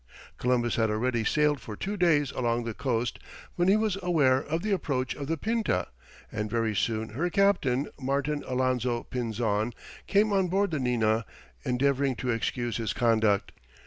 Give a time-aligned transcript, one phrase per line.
[0.39, 3.19] Columbus had already sailed for two days along the coast,
[3.55, 5.89] when he was aware of the approach of the Pinta,
[6.31, 9.73] and very soon her captain, Martin Alonzo Pinzon,
[10.07, 11.23] came on board the Nina,
[11.63, 13.51] endeavouring to excuse his conduct.